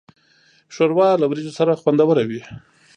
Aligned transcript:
ښوروا 0.73 1.09
له 1.21 1.25
وریژو 1.27 1.57
سره 1.59 1.79
خوندوره 1.81 2.23
وي. 2.29 2.41